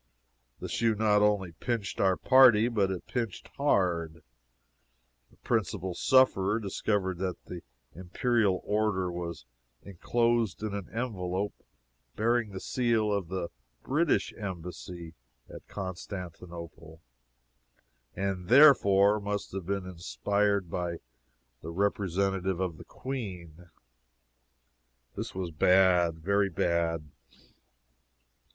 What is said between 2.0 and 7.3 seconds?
our party, but it pinched hard; a principal sufferer discovered